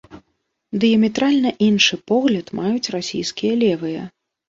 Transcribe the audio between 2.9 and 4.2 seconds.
расійскія левыя.